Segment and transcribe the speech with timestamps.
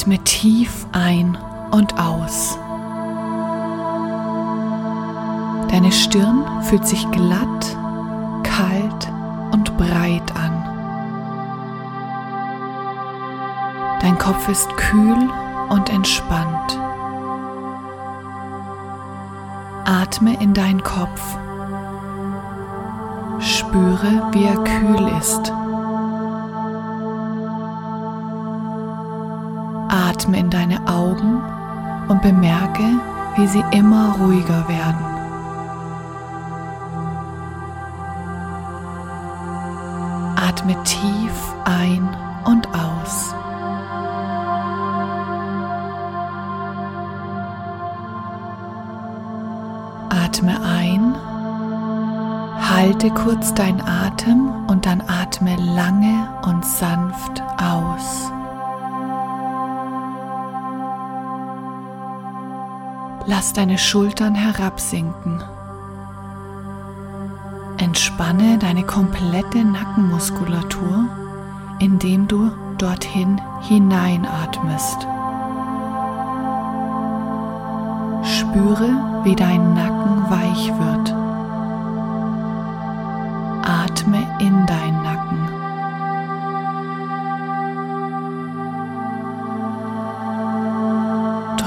[0.00, 1.36] Atme tief ein
[1.72, 2.58] und aus.
[5.68, 7.76] Deine Stirn fühlt sich glatt,
[8.42, 9.12] kalt
[9.52, 10.64] und breit an.
[14.00, 15.28] Dein Kopf ist kühl
[15.68, 16.80] und entspannt.
[19.84, 21.36] Atme in deinen Kopf.
[23.38, 25.52] Spüre, wie er kühl ist.
[29.90, 31.42] Atme in deine Augen
[32.08, 32.84] und bemerke,
[33.36, 35.04] wie sie immer ruhiger werden.
[40.36, 42.08] Atme tief ein
[42.44, 43.34] und aus.
[50.10, 51.14] Atme ein,
[52.60, 57.19] halte kurz deinen Atem und dann atme lange und sanft
[63.26, 65.42] Lass deine Schultern herabsinken.
[67.78, 71.06] Entspanne deine komplette Nackenmuskulatur,
[71.78, 75.06] indem du dorthin hineinatmest.
[78.22, 81.14] Spüre, wie dein Nacken weich wird.
[83.66, 84.99] Atme in deinen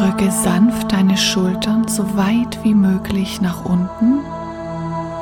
[0.04, 4.20] Drücke sanft deine Schultern so weit wie möglich nach unten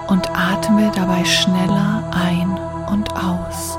[0.07, 2.57] und atme dabei schneller ein
[2.91, 3.77] und aus.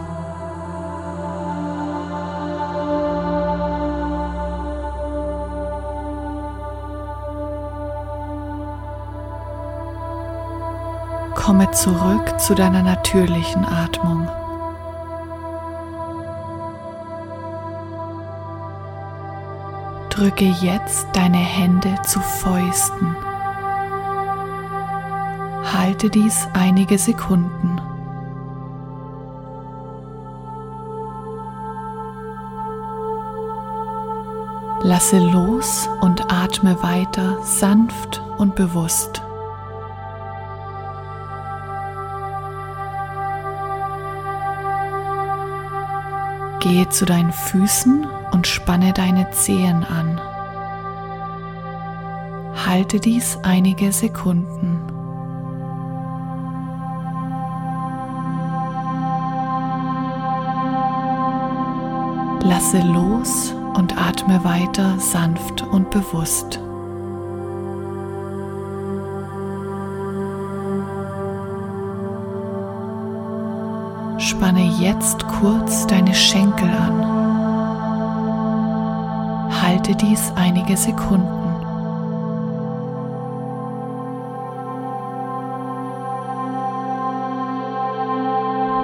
[11.34, 14.28] Komme zurück zu deiner natürlichen Atmung.
[20.12, 23.16] Drücke jetzt deine Hände zu Fäusten.
[25.72, 27.80] Halte dies einige Sekunden.
[34.82, 39.22] Lasse los und atme weiter sanft und bewusst.
[46.60, 50.20] Gehe zu deinen Füßen und spanne deine Zehen an.
[52.66, 54.80] Halte dies einige Sekunden.
[62.44, 66.60] Lasse los und atme weiter sanft und bewusst.
[74.18, 77.41] Spanne jetzt kurz deine Schenkel an.
[79.72, 81.24] Halte dies einige Sekunden.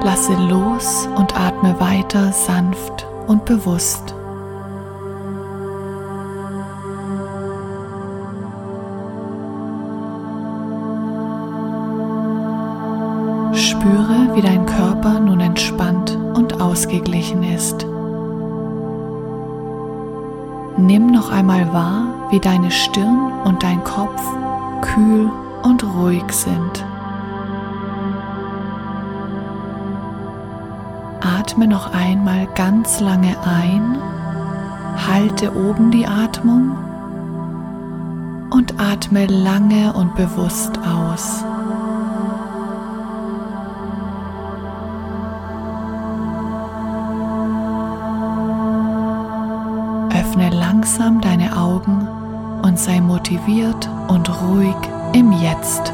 [0.02, 4.14] Lasse los und atme weiter sanft und bewusst.
[13.52, 17.87] Spüre, wie dein Körper nun entspannt und ausgeglichen ist.
[20.78, 24.22] Nimm noch einmal wahr, wie deine Stirn und dein Kopf
[24.80, 25.28] kühl
[25.64, 26.84] und ruhig sind.
[31.20, 33.98] Atme noch einmal ganz lange ein,
[35.08, 36.76] halte oben die Atmung
[38.50, 41.44] und atme lange und bewusst aus.
[50.78, 52.06] Langsam deine Augen
[52.62, 54.76] und sei motiviert und ruhig
[55.12, 55.92] im Jetzt.